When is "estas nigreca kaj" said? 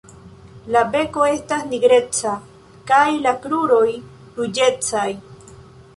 1.33-3.05